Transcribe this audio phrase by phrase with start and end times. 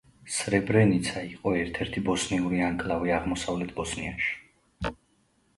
[0.35, 4.93] სრებრენიცა იყო ერთ–ერთი ბოსნიური ანკლავი აღმოსავლეთ ბოსნიაში.